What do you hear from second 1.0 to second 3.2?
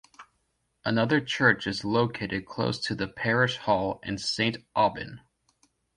church is located close to the